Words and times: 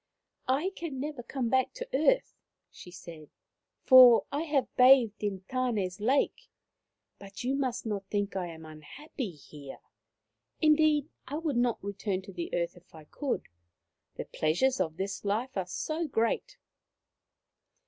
"I 0.61 0.71
can 0.75 0.99
never 0.99 1.21
come 1.21 1.47
back 1.47 1.73
to 1.75 1.87
the 1.91 2.15
earth," 2.15 2.33
she 2.71 2.89
said," 2.89 3.29
for 3.85 4.25
I 4.31 4.41
have 4.45 4.75
bathed 4.75 5.23
in 5.23 5.41
Tank's 5.41 5.99
lake; 5.99 6.49
but 7.19 7.43
you 7.43 7.53
must 7.53 7.85
On 7.85 7.89
the 7.89 7.93
Moon 7.95 7.99
145 8.01 8.09
not 8.09 8.09
think 8.09 8.35
I 8.35 8.47
am 8.51 8.65
unhappy 8.65 9.29
here. 9.29 9.77
Indeed, 10.59 11.07
I 11.27 11.37
would 11.37 11.55
not 11.57 11.83
return 11.83 12.23
to 12.23 12.33
the 12.33 12.51
earth 12.55 12.75
if 12.75 12.95
I 12.95 13.03
could, 13.03 13.43
the 14.15 14.25
pleasures 14.25 14.79
of 14.81 14.97
this 14.97 15.23
life 15.23 15.55
are 15.55 15.67
so 15.67 16.07
great. 16.07 16.57